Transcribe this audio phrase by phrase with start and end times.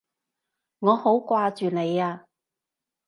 [0.79, 2.23] 我好掛住你啊！